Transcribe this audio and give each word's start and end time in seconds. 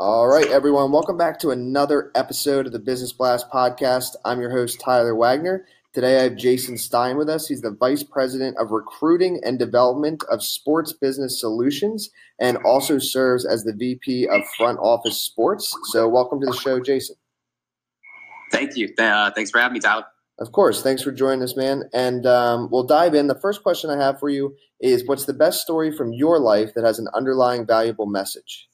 All 0.00 0.28
right, 0.28 0.46
everyone, 0.46 0.92
welcome 0.92 1.16
back 1.16 1.40
to 1.40 1.50
another 1.50 2.12
episode 2.14 2.66
of 2.66 2.72
the 2.72 2.78
Business 2.78 3.12
Blast 3.12 3.50
podcast. 3.50 4.14
I'm 4.24 4.40
your 4.40 4.52
host, 4.52 4.78
Tyler 4.78 5.12
Wagner. 5.12 5.66
Today 5.92 6.20
I 6.20 6.22
have 6.22 6.36
Jason 6.36 6.78
Stein 6.78 7.16
with 7.16 7.28
us. 7.28 7.48
He's 7.48 7.62
the 7.62 7.72
Vice 7.72 8.04
President 8.04 8.56
of 8.58 8.70
Recruiting 8.70 9.40
and 9.44 9.58
Development 9.58 10.22
of 10.30 10.44
Sports 10.44 10.92
Business 10.92 11.40
Solutions 11.40 12.10
and 12.38 12.58
also 12.58 13.00
serves 13.00 13.44
as 13.44 13.64
the 13.64 13.72
VP 13.72 14.28
of 14.28 14.42
Front 14.56 14.78
Office 14.78 15.20
Sports. 15.20 15.76
So, 15.90 16.06
welcome 16.06 16.40
to 16.42 16.46
the 16.46 16.56
show, 16.56 16.78
Jason. 16.78 17.16
Thank 18.52 18.76
you. 18.76 18.94
Uh, 18.96 19.32
thanks 19.32 19.50
for 19.50 19.58
having 19.58 19.74
me, 19.74 19.80
Tyler. 19.80 20.04
Of 20.38 20.52
course. 20.52 20.80
Thanks 20.80 21.02
for 21.02 21.10
joining 21.10 21.42
us, 21.42 21.56
man. 21.56 21.90
And 21.92 22.24
um, 22.24 22.68
we'll 22.70 22.86
dive 22.86 23.14
in. 23.14 23.26
The 23.26 23.40
first 23.40 23.64
question 23.64 23.90
I 23.90 24.00
have 24.00 24.20
for 24.20 24.28
you 24.28 24.54
is 24.80 25.04
What's 25.08 25.24
the 25.24 25.34
best 25.34 25.60
story 25.60 25.90
from 25.90 26.12
your 26.12 26.38
life 26.38 26.74
that 26.74 26.84
has 26.84 27.00
an 27.00 27.08
underlying 27.14 27.66
valuable 27.66 28.06
message? 28.06 28.68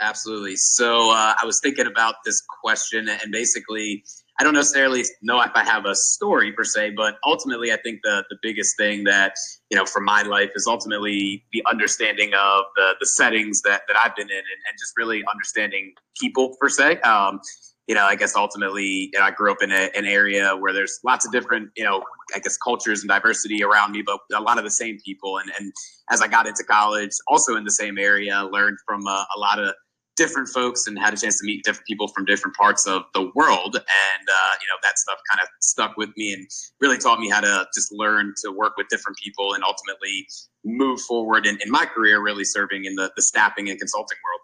Absolutely. 0.00 0.56
So 0.56 1.10
uh, 1.10 1.34
I 1.40 1.44
was 1.44 1.60
thinking 1.60 1.86
about 1.86 2.16
this 2.24 2.42
question, 2.62 3.08
and 3.08 3.30
basically, 3.30 4.02
I 4.38 4.44
don't 4.44 4.54
necessarily 4.54 5.04
know 5.20 5.40
if 5.42 5.50
I 5.54 5.62
have 5.62 5.84
a 5.84 5.94
story 5.94 6.52
per 6.52 6.64
se, 6.64 6.92
but 6.96 7.16
ultimately, 7.26 7.70
I 7.70 7.76
think 7.84 8.00
the 8.02 8.24
the 8.30 8.36
biggest 8.42 8.78
thing 8.78 9.04
that 9.04 9.34
you 9.70 9.76
know 9.76 9.84
for 9.84 10.00
my 10.00 10.22
life 10.22 10.50
is 10.54 10.66
ultimately 10.66 11.44
the 11.52 11.62
understanding 11.70 12.32
of 12.32 12.64
the 12.76 12.94
the 12.98 13.06
settings 13.06 13.60
that 13.62 13.82
that 13.88 13.96
I've 14.02 14.16
been 14.16 14.30
in, 14.30 14.36
and, 14.36 14.60
and 14.68 14.78
just 14.78 14.94
really 14.96 15.22
understanding 15.30 15.92
people 16.18 16.56
per 16.58 16.70
se. 16.70 17.00
Um, 17.00 17.40
you 17.86 17.96
know, 17.96 18.04
I 18.04 18.14
guess 18.14 18.36
ultimately, 18.36 19.10
you 19.12 19.18
know, 19.18 19.24
I 19.24 19.32
grew 19.32 19.50
up 19.50 19.58
in 19.62 19.72
a, 19.72 19.90
an 19.96 20.04
area 20.06 20.56
where 20.56 20.72
there's 20.72 21.00
lots 21.04 21.26
of 21.26 21.32
different, 21.32 21.70
you 21.76 21.82
know, 21.82 22.04
I 22.32 22.38
guess 22.38 22.56
cultures 22.56 23.00
and 23.00 23.08
diversity 23.08 23.64
around 23.64 23.90
me, 23.90 24.02
but 24.06 24.20
a 24.32 24.40
lot 24.40 24.58
of 24.58 24.64
the 24.64 24.70
same 24.70 24.98
people. 25.04 25.38
And, 25.38 25.50
and 25.58 25.72
as 26.08 26.22
I 26.22 26.28
got 26.28 26.46
into 26.46 26.62
college, 26.62 27.10
also 27.26 27.56
in 27.56 27.64
the 27.64 27.72
same 27.72 27.98
area, 27.98 28.48
learned 28.52 28.78
from 28.86 29.04
a, 29.08 29.26
a 29.36 29.38
lot 29.40 29.58
of 29.58 29.74
different 30.16 30.48
folks 30.48 30.86
and 30.86 30.98
had 30.98 31.14
a 31.14 31.16
chance 31.16 31.38
to 31.38 31.46
meet 31.46 31.64
different 31.64 31.86
people 31.86 32.08
from 32.08 32.24
different 32.24 32.56
parts 32.56 32.86
of 32.86 33.02
the 33.14 33.30
world. 33.34 33.74
And, 33.76 34.28
uh, 34.28 34.54
you 34.60 34.66
know, 34.66 34.76
that 34.82 34.98
stuff 34.98 35.18
kind 35.30 35.40
of 35.42 35.48
stuck 35.60 35.96
with 35.96 36.10
me 36.16 36.32
and 36.34 36.46
really 36.80 36.98
taught 36.98 37.20
me 37.20 37.30
how 37.30 37.40
to 37.40 37.66
just 37.74 37.90
learn 37.92 38.34
to 38.44 38.52
work 38.52 38.74
with 38.76 38.88
different 38.88 39.16
people 39.18 39.54
and 39.54 39.64
ultimately 39.64 40.26
move 40.64 41.00
forward 41.00 41.46
in, 41.46 41.58
in 41.64 41.70
my 41.70 41.86
career, 41.86 42.22
really 42.22 42.44
serving 42.44 42.84
in 42.84 42.96
the, 42.96 43.10
the 43.16 43.22
staffing 43.22 43.70
and 43.70 43.78
consulting 43.78 44.18
world. 44.24 44.40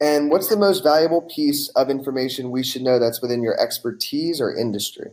And 0.00 0.30
what's 0.30 0.48
the 0.48 0.56
most 0.56 0.82
valuable 0.82 1.22
piece 1.22 1.68
of 1.70 1.88
information 1.88 2.50
we 2.50 2.64
should 2.64 2.82
know 2.82 2.98
that's 2.98 3.22
within 3.22 3.42
your 3.42 3.60
expertise 3.60 4.40
or 4.40 4.54
industry? 4.54 5.12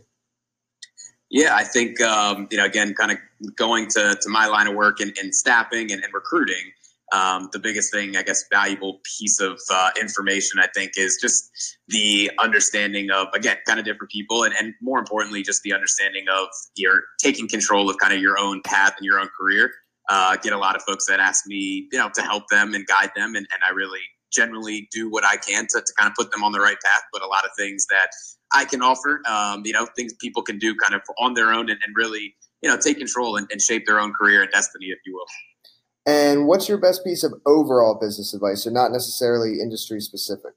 Yeah, 1.30 1.54
I 1.54 1.62
think, 1.62 2.00
um, 2.00 2.48
you 2.50 2.58
know, 2.58 2.64
again, 2.64 2.92
kind 2.94 3.12
of 3.12 3.18
going 3.54 3.86
to, 3.90 4.18
to 4.20 4.28
my 4.28 4.46
line 4.46 4.66
of 4.66 4.74
work 4.74 5.00
in, 5.00 5.12
in 5.22 5.32
staffing 5.32 5.92
and, 5.92 6.02
and 6.02 6.12
recruiting, 6.12 6.72
um, 7.12 7.48
the 7.52 7.58
biggest 7.58 7.92
thing, 7.92 8.16
I 8.16 8.22
guess, 8.22 8.44
valuable 8.52 9.00
piece 9.18 9.40
of 9.40 9.58
uh, 9.70 9.90
information, 10.00 10.60
I 10.60 10.68
think, 10.74 10.92
is 10.96 11.18
just 11.20 11.50
the 11.88 12.30
understanding 12.38 13.10
of, 13.10 13.28
again, 13.34 13.56
kind 13.66 13.78
of 13.78 13.84
different 13.84 14.10
people, 14.10 14.44
and, 14.44 14.54
and 14.58 14.74
more 14.80 14.98
importantly, 14.98 15.42
just 15.42 15.62
the 15.62 15.72
understanding 15.72 16.24
of 16.32 16.48
your 16.76 17.02
taking 17.20 17.48
control 17.48 17.90
of 17.90 17.98
kind 17.98 18.12
of 18.12 18.20
your 18.20 18.38
own 18.38 18.62
path 18.62 18.94
and 18.96 19.04
your 19.04 19.18
own 19.18 19.28
career. 19.38 19.72
Uh, 20.08 20.36
get 20.36 20.52
a 20.52 20.58
lot 20.58 20.74
of 20.74 20.82
folks 20.82 21.06
that 21.06 21.20
ask 21.20 21.46
me, 21.46 21.88
you 21.92 21.98
know, 21.98 22.10
to 22.14 22.22
help 22.22 22.44
them 22.48 22.74
and 22.74 22.86
guide 22.86 23.10
them, 23.14 23.34
and, 23.36 23.46
and 23.52 23.62
I 23.66 23.70
really 23.72 24.00
generally 24.32 24.88
do 24.92 25.10
what 25.10 25.24
I 25.24 25.36
can 25.36 25.66
to, 25.70 25.80
to 25.80 25.92
kind 25.98 26.08
of 26.08 26.14
put 26.14 26.30
them 26.30 26.44
on 26.44 26.52
the 26.52 26.60
right 26.60 26.76
path. 26.84 27.02
But 27.12 27.22
a 27.22 27.26
lot 27.26 27.44
of 27.44 27.50
things 27.58 27.86
that 27.90 28.10
I 28.52 28.64
can 28.64 28.82
offer, 28.82 29.20
um, 29.28 29.62
you 29.64 29.72
know, 29.72 29.86
things 29.96 30.14
people 30.20 30.42
can 30.42 30.58
do 30.58 30.74
kind 30.76 30.94
of 30.94 31.02
on 31.18 31.34
their 31.34 31.52
own 31.52 31.68
and, 31.70 31.78
and 31.84 31.94
really, 31.96 32.34
you 32.62 32.70
know, 32.70 32.76
take 32.76 32.98
control 32.98 33.36
and, 33.36 33.48
and 33.50 33.60
shape 33.60 33.86
their 33.86 33.98
own 33.98 34.12
career 34.12 34.42
and 34.42 34.50
destiny, 34.52 34.86
if 34.86 34.98
you 35.04 35.14
will. 35.14 35.26
And 36.06 36.46
what's 36.46 36.68
your 36.68 36.78
best 36.78 37.04
piece 37.04 37.22
of 37.22 37.34
overall 37.46 37.94
business 37.94 38.32
advice, 38.34 38.64
so 38.64 38.70
not 38.70 38.90
necessarily 38.90 39.60
industry 39.60 40.00
specific? 40.00 40.52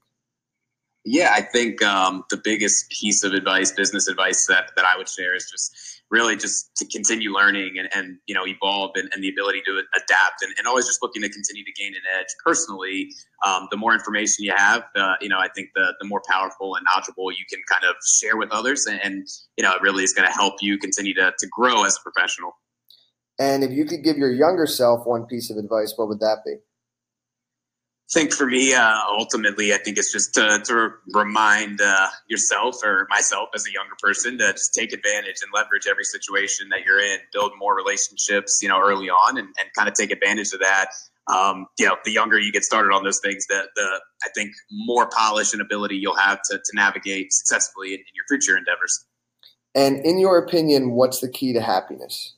Yeah, 1.06 1.32
I 1.34 1.42
think 1.42 1.84
um, 1.84 2.24
the 2.30 2.40
biggest 2.42 2.90
piece 2.90 3.24
of 3.26 3.34
advice, 3.34 3.72
business 3.72 4.08
advice 4.08 4.46
that, 4.48 4.72
that 4.78 4.86
I 4.86 4.98
would 4.98 5.10
share 5.10 5.36
is 5.36 5.50
just 5.52 5.94
really 6.14 6.38
just 6.38 6.76
to 6.76 6.86
continue 6.86 7.34
learning 7.34 7.74
and, 7.80 7.90
and 7.94 8.20
you 8.28 8.36
know 8.36 8.46
evolve 8.46 8.92
and, 8.96 9.10
and 9.14 9.24
the 9.24 9.30
ability 9.30 9.62
to 9.66 9.82
adapt 9.96 10.44
and, 10.44 10.54
and 10.58 10.68
always 10.68 10.86
just 10.86 11.02
looking 11.02 11.24
to 11.24 11.30
continue 11.30 11.66
to 11.66 11.72
gain 11.74 11.94
an 11.96 12.02
edge 12.20 12.28
personally 12.46 13.10
um, 13.46 13.68
the 13.72 13.78
more 13.78 13.94
information 13.94 14.46
you 14.46 14.54
have 14.56 14.84
uh, 14.96 15.16
you 15.22 15.28
know 15.28 15.40
i 15.40 15.48
think 15.56 15.70
the, 15.76 15.94
the 16.00 16.08
more 16.08 16.22
powerful 16.30 16.76
and 16.76 16.86
knowledgeable 16.88 17.32
you 17.32 17.44
can 17.50 17.60
kind 17.68 17.84
of 17.84 17.96
share 18.06 18.38
with 18.38 18.52
others 18.52 18.86
and, 18.86 19.00
and 19.04 19.28
you 19.58 19.64
know 19.64 19.74
it 19.74 19.82
really 19.82 20.04
is 20.04 20.14
going 20.14 20.28
to 20.28 20.34
help 20.34 20.54
you 20.62 20.78
continue 20.78 21.16
to, 21.16 21.34
to 21.40 21.48
grow 21.48 21.84
as 21.84 21.98
a 21.98 22.02
professional 22.10 22.52
and 23.40 23.64
if 23.64 23.72
you 23.72 23.86
could 23.86 24.04
give 24.04 24.18
your 24.18 24.32
younger 24.32 24.68
self 24.68 25.06
one 25.06 25.26
piece 25.26 25.50
of 25.50 25.58
advice, 25.58 25.94
what 25.96 26.08
would 26.08 26.20
that 26.20 26.40
be? 26.46 26.54
I 26.54 28.20
think 28.20 28.34
for 28.34 28.46
me, 28.46 28.74
uh, 28.76 29.00
ultimately, 29.10 29.74
I 29.74 29.78
think 29.78 29.98
it's 29.98 30.12
just 30.12 30.36
to, 30.36 30.62
to 30.66 30.90
remind 31.14 31.82
uh, 31.82 32.10
yourself 32.28 32.76
or 32.84 33.08
myself 33.10 33.50
as 33.56 33.66
a 33.66 33.72
younger 33.72 33.96
person 34.00 34.38
to 34.38 34.52
just 34.52 34.74
take 34.74 34.94
advantage 34.94 35.38
and 35.42 35.50
leverage 35.54 35.88
every 35.90 36.04
situation 36.04 36.70
that 36.70 36.82
you're 36.86 37.00
in, 37.00 37.20
build 37.32 37.54
more 37.58 37.76
relationships, 37.76 38.60
you 38.62 38.70
know, 38.70 38.80
early 38.80 39.10
on, 39.10 39.38
and, 39.38 39.48
and 39.48 39.74
kind 39.76 39.88
of 39.88 39.96
take 39.96 40.12
advantage 40.12 40.54
of 40.54 40.60
that. 40.60 40.90
Um, 41.34 41.66
you 41.80 41.88
know, 41.88 41.96
the 42.04 42.12
younger 42.12 42.38
you 42.38 42.52
get 42.52 42.64
started 42.64 42.94
on 42.94 43.04
those 43.04 43.20
things, 43.24 43.48
the 43.48 43.64
the 43.76 44.02
I 44.24 44.28
think 44.36 44.52
more 44.70 45.10
polish 45.10 45.54
and 45.54 45.62
ability 45.62 45.96
you'll 45.96 46.18
have 46.18 46.42
to, 46.52 46.58
to 46.58 46.72
navigate 46.76 47.32
successfully 47.32 47.94
in, 47.94 48.00
in 48.00 48.14
your 48.14 48.26
future 48.30 48.58
endeavors. 48.58 49.06
And 49.74 50.06
in 50.06 50.20
your 50.20 50.38
opinion, 50.38 50.92
what's 50.92 51.22
the 51.22 51.30
key 51.30 51.54
to 51.54 51.62
happiness? 51.62 52.36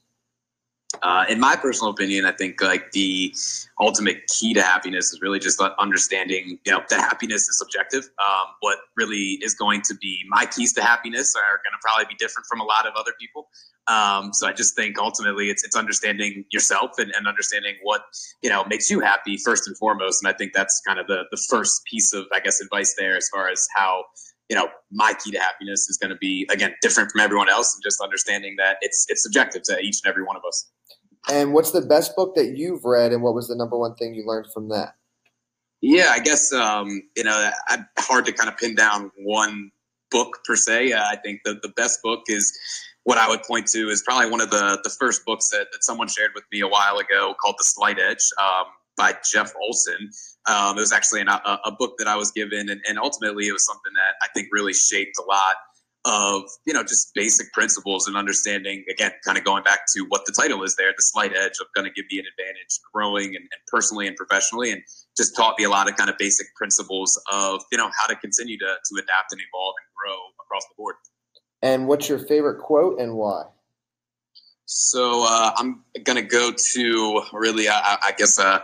Uh, 1.04 1.26
in 1.30 1.40
my 1.40 1.56
personal 1.56 1.92
opinion, 1.92 2.26
I 2.26 2.32
think 2.32 2.62
like 2.62 2.92
the 2.92 3.34
ultimate 3.80 4.28
key 4.28 4.54
to 4.54 4.62
happiness 4.62 5.12
is 5.12 5.22
really 5.22 5.40
just 5.40 5.62
understanding, 5.80 6.60
you 6.66 6.72
know, 6.72 6.82
that 6.90 7.00
happiness 7.00 7.48
is 7.48 7.58
subjective. 7.58 8.10
Um, 8.20 8.48
what 8.62 8.78
really 8.96 9.40
is 9.42 9.54
going 9.54 9.82
to 9.84 9.96
be 9.96 10.24
my 10.30 10.46
keys 10.46 10.74
to 10.74 10.84
happiness 10.84 11.36
are 11.36 11.58
going 11.58 11.74
to 11.74 11.80
probably 11.82 12.06
be 12.06 12.16
different 12.16 12.48
from 12.48 12.60
a 12.60 12.64
lot 12.64 12.88
of 12.88 12.94
other 12.96 13.12
people. 13.20 13.48
Um, 13.88 14.34
so 14.34 14.48
I 14.48 14.54
just 14.54 14.76
think 14.76 14.98
ultimately 14.98 15.50
it's 15.50 15.64
it's 15.64 15.76
understanding 15.76 16.46
yourself 16.52 16.92
and, 16.98 17.12
and 17.16 17.28
understanding 17.28 17.76
what 17.84 18.02
you 18.42 18.50
know 18.50 18.64
makes 18.66 18.90
you 18.90 19.00
happy 19.00 19.38
first 19.38 19.68
and 19.68 19.78
foremost. 19.78 20.24
And 20.24 20.34
I 20.34 20.36
think 20.36 20.54
that's 20.54 20.82
kind 20.88 21.00
of 21.00 21.08
the 21.08 21.24
the 21.30 21.38
first 21.50 21.84
piece 21.86 22.14
of 22.14 22.26
I 22.34 22.40
guess 22.40 22.60
advice 22.62 22.96
there 22.98 23.16
as 23.16 23.30
far 23.32 23.48
as 23.48 23.68
how 23.76 24.06
you 24.50 24.56
know 24.56 24.68
my 24.92 25.14
key 25.24 25.32
to 25.32 25.40
happiness 25.40 25.90
is 25.90 25.98
going 25.98 26.12
to 26.12 26.18
be 26.18 26.48
again 26.52 26.74
different 26.82 27.12
from 27.12 27.22
everyone 27.22 27.50
else 27.50 27.76
and 27.76 27.84
just 27.84 28.02
understanding 28.02 28.56
that 28.58 28.78
it's 28.82 29.06
it's 29.10 29.24
subjective 29.24 29.64
to 29.64 29.80
each 29.80 30.02
and 30.04 30.10
every 30.10 30.24
one 30.24 30.36
of 30.36 30.44
us 30.48 30.70
and 31.30 31.54
what's 31.54 31.72
the 31.72 31.82
best 31.82 32.16
book 32.16 32.36
that 32.36 32.56
you've 32.56 32.86
read, 32.86 33.12
and 33.12 33.24
what 33.24 33.34
was 33.34 33.48
the 33.48 33.56
number 33.56 33.78
one 33.78 33.96
thing 33.96 34.14
you 34.14 34.26
learned 34.26 34.48
from 34.54 34.70
that? 34.70 34.96
Yeah, 35.82 36.10
I 36.12 36.20
guess 36.20 36.54
um, 36.54 37.02
you 37.16 37.24
know, 37.24 37.52
I, 37.68 37.80
hard 37.98 38.26
to 38.28 38.32
kind 38.32 38.50
of 38.50 38.58
pin 38.58 38.76
down 38.76 39.12
one 39.18 39.72
book 40.12 40.40
per 40.46 40.56
se. 40.56 40.94
Uh, 40.94 41.04
I 41.04 41.16
think 41.18 41.42
the 41.44 41.60
the 41.62 41.70
best 41.70 42.02
book 42.04 42.22
is 42.28 42.58
what 43.06 43.18
I 43.20 43.30
would 43.30 43.44
point 43.44 43.68
to 43.68 43.90
is 43.90 44.04
probably 44.04 44.30
one 44.30 44.42
of 44.42 44.50
the 44.50 44.80
the 44.84 44.90
first 44.90 45.26
books 45.26 45.50
that, 45.50 45.68
that 45.72 45.84
someone 45.84 46.08
shared 46.08 46.32
with 46.36 46.44
me 46.52 46.60
a 46.62 46.68
while 46.68 46.98
ago 46.98 47.34
called 47.42 47.56
The 47.58 47.64
Slight 47.64 47.98
Edge 48.00 48.24
um, 48.42 48.66
by 48.98 49.16
Jeff 49.32 49.54
Olson. 49.62 50.10
Um, 50.48 50.78
it 50.78 50.82
was 50.82 50.92
actually 50.92 51.22
an, 51.22 51.30
a, 51.30 51.60
a, 51.66 51.72
book 51.72 51.96
that 51.98 52.08
I 52.08 52.16
was 52.16 52.32
given, 52.32 52.70
and, 52.70 52.82
and 52.88 53.00
ultimately 53.00 53.48
it 53.48 53.52
was 53.52 53.66
something 53.66 53.94
that 53.96 54.16
I 54.24 54.28
think 54.34 54.50
really 54.52 54.74
shaped 54.74 55.18
a 55.20 55.24
lot 55.24 55.56
of 56.06 56.44
you 56.68 56.74
know 56.74 56.84
just 56.84 57.12
basic 57.16 57.52
principles 57.52 58.08
and 58.08 58.16
understanding 58.16 58.84
again 58.90 59.12
kind 59.26 59.40
of 59.40 59.44
going 59.44 59.64
back 59.64 59.82
to 59.92 60.02
what 60.10 60.22
the 60.26 60.32
title 60.32 60.62
is 60.62 60.76
there 60.76 60.92
the 60.96 61.02
slight 61.02 61.36
edge 61.36 61.54
of 61.60 61.66
going 61.74 61.84
to 61.84 61.92
give 61.94 62.06
me 62.12 62.20
an 62.20 62.26
advantage 62.30 62.80
growing 62.94 63.36
and, 63.36 63.38
and, 63.38 63.62
personally 63.68 64.06
and 64.06 64.16
professionally 64.16 64.72
and 64.72 64.84
just 65.18 65.36
taught 65.36 65.56
me 65.58 65.66
a 65.66 65.70
lot 65.70 65.90
of 65.90 65.98
kind 65.98 66.08
of 66.08 66.16
basic 66.20 66.46
principles 66.56 67.20
of 67.34 67.60
you 67.72 67.78
know 67.78 67.90
how 67.98 68.06
to 68.06 68.16
continue 68.18 68.58
to, 68.58 68.66
to 68.86 69.02
adapt 69.02 69.32
and 69.32 69.42
evolve 69.50 69.74
and 69.82 69.90
grow 69.98 70.16
across 70.46 70.64
the 70.70 70.76
board 70.78 70.96
and 71.66 71.88
what's 71.88 72.08
your 72.08 72.20
favorite 72.20 72.60
quote 72.62 73.00
and 73.00 73.14
why 73.16 73.44
so 74.66 75.26
uh, 75.28 75.52
i'm 75.58 75.84
to 76.06 76.22
go 76.22 76.52
to 76.52 77.22
really 77.34 77.68
i, 77.68 77.98
I 78.02 78.12
guess 78.18 78.40
uh, 78.40 78.60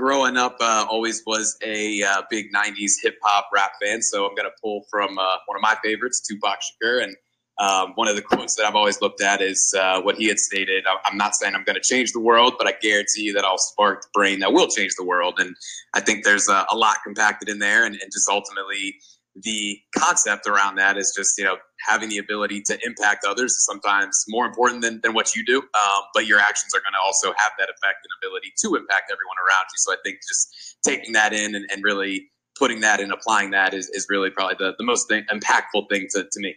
growing 0.00 0.38
up, 0.38 0.56
uh, 0.60 0.86
always 0.88 1.22
was 1.26 1.58
a 1.62 2.02
uh, 2.02 2.22
big 2.30 2.52
'90s 2.52 2.92
hip 3.02 3.18
hop 3.22 3.48
rap 3.52 3.72
fan. 3.82 4.00
So 4.00 4.26
I'm 4.26 4.34
gonna 4.34 4.48
pull 4.62 4.86
from 4.90 5.18
uh, 5.18 5.36
one 5.46 5.56
of 5.56 5.62
my 5.62 5.76
favorites, 5.84 6.20
Tupac 6.26 6.58
Shakur, 6.60 7.02
and 7.02 7.14
um, 7.58 7.92
one 7.96 8.08
of 8.08 8.16
the 8.16 8.22
quotes 8.22 8.54
that 8.54 8.64
I've 8.64 8.74
always 8.74 9.02
looked 9.02 9.22
at 9.22 9.42
is 9.42 9.74
uh, 9.78 10.00
what 10.00 10.16
he 10.16 10.26
had 10.26 10.38
stated. 10.38 10.84
I'm 11.04 11.18
not 11.18 11.34
saying 11.34 11.54
I'm 11.54 11.64
to 11.64 11.80
change 11.80 12.12
the 12.12 12.20
world, 12.20 12.54
but 12.56 12.66
I 12.66 12.72
guarantee 12.80 13.22
you 13.22 13.34
that 13.34 13.44
I'll 13.44 13.58
spark 13.58 14.00
the 14.00 14.08
brain 14.14 14.40
that 14.40 14.54
will 14.54 14.68
change 14.68 14.94
the 14.96 15.04
world. 15.04 15.34
And 15.38 15.54
I 15.92 16.00
think 16.00 16.24
there's 16.24 16.48
a, 16.48 16.64
a 16.70 16.76
lot 16.76 16.96
compacted 17.04 17.50
in 17.50 17.58
there, 17.58 17.84
and, 17.84 17.94
and 17.94 18.10
just 18.10 18.28
ultimately 18.30 18.94
the 19.36 19.78
concept 19.96 20.46
around 20.46 20.76
that 20.76 20.96
is 20.96 21.12
just 21.16 21.38
you 21.38 21.44
know 21.44 21.56
having 21.86 22.08
the 22.08 22.18
ability 22.18 22.62
to 22.62 22.78
impact 22.84 23.24
others 23.24 23.52
is 23.52 23.64
sometimes 23.64 24.24
more 24.28 24.46
important 24.46 24.82
than, 24.82 25.00
than 25.02 25.14
what 25.14 25.34
you 25.34 25.44
do. 25.44 25.58
Um, 25.58 26.02
but 26.14 26.26
your 26.26 26.38
actions 26.38 26.74
are 26.74 26.80
going 26.80 26.92
to 26.92 27.00
also 27.04 27.28
have 27.28 27.52
that 27.58 27.68
effect 27.70 28.04
and 28.04 28.10
ability 28.22 28.52
to 28.62 28.76
impact 28.76 29.10
everyone 29.10 29.36
around 29.48 29.64
you. 29.72 29.78
So 29.78 29.92
i 29.92 29.96
think 30.04 30.18
just 30.28 30.76
taking 30.84 31.12
that 31.12 31.32
in 31.32 31.54
and, 31.54 31.66
and 31.72 31.82
really 31.82 32.30
putting 32.58 32.80
that 32.80 33.00
and 33.00 33.12
applying 33.12 33.50
that 33.52 33.72
is, 33.72 33.88
is 33.90 34.06
really 34.10 34.30
probably 34.30 34.56
the, 34.58 34.74
the 34.76 34.84
most 34.84 35.08
thing, 35.08 35.24
impactful 35.32 35.88
thing 35.88 36.06
to, 36.10 36.24
to 36.30 36.40
me. 36.40 36.54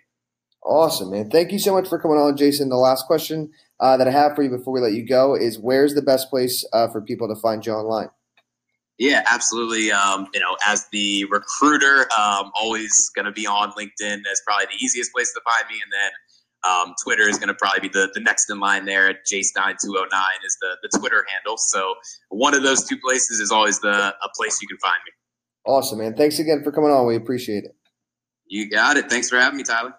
Awesome 0.61 1.11
man. 1.11 1.29
Thank 1.29 1.51
you 1.51 1.59
so 1.59 1.73
much 1.73 1.87
for 1.87 1.99
coming 1.99 2.17
on 2.17 2.35
jason. 2.35 2.69
The 2.69 2.75
last 2.75 3.05
question 3.05 3.51
uh, 3.79 3.97
that 3.97 4.07
i 4.07 4.11
have 4.11 4.35
for 4.35 4.43
you 4.43 4.49
before 4.49 4.73
we 4.73 4.81
let 4.81 4.93
you 4.93 5.05
go 5.05 5.35
is 5.35 5.59
where's 5.59 5.93
the 5.93 6.01
best 6.01 6.29
place 6.29 6.65
uh, 6.73 6.87
for 6.89 7.01
people 7.01 7.33
to 7.33 7.39
find 7.39 7.65
you 7.65 7.73
online 7.73 8.09
yeah, 8.97 9.23
absolutely. 9.29 9.91
Um, 9.91 10.27
you 10.33 10.39
know, 10.39 10.55
as 10.67 10.87
the 10.91 11.25
recruiter, 11.25 12.07
um, 12.17 12.51
always 12.59 13.09
going 13.15 13.25
to 13.25 13.31
be 13.31 13.47
on 13.47 13.71
LinkedIn 13.71 14.21
as 14.31 14.41
probably 14.45 14.65
the 14.65 14.83
easiest 14.83 15.11
place 15.11 15.33
to 15.33 15.41
find 15.43 15.67
me, 15.69 15.75
and 15.81 15.91
then 15.91 16.11
um, 16.63 16.95
Twitter 17.03 17.27
is 17.27 17.37
going 17.37 17.49
to 17.49 17.55
probably 17.55 17.81
be 17.81 17.89
the, 17.89 18.09
the 18.13 18.21
next 18.21 18.49
in 18.49 18.59
line 18.59 18.85
there. 18.85 19.09
At 19.09 19.25
jstein209 19.25 19.75
is 20.45 20.57
the, 20.61 20.77
the 20.81 20.97
Twitter 20.97 21.25
handle. 21.29 21.57
So 21.57 21.95
one 22.29 22.53
of 22.53 22.63
those 22.63 22.87
two 22.87 22.97
places 22.97 23.39
is 23.39 23.51
always 23.51 23.79
the 23.79 23.89
a 23.89 24.29
place 24.35 24.61
you 24.61 24.67
can 24.67 24.77
find 24.77 24.99
me. 25.05 25.11
Awesome, 25.65 25.99
man. 25.99 26.15
Thanks 26.15 26.39
again 26.39 26.63
for 26.63 26.71
coming 26.71 26.91
on. 26.91 27.05
We 27.07 27.15
appreciate 27.15 27.63
it. 27.63 27.75
You 28.45 28.69
got 28.69 28.97
it. 28.97 29.09
Thanks 29.09 29.29
for 29.29 29.37
having 29.37 29.57
me, 29.57 29.63
Tyler. 29.63 29.95